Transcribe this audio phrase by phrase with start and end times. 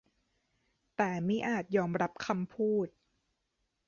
[0.95, 2.87] แต่มิอาจยอมรับคำพูด